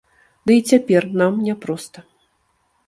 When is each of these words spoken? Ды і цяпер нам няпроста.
Ды 0.51 0.55
і 0.59 0.63
цяпер 0.73 1.07
нам 1.21 1.33
няпроста. 1.49 1.99